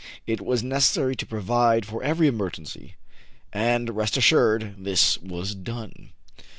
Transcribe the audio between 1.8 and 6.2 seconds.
for every emergency; and, rest assured, this was done.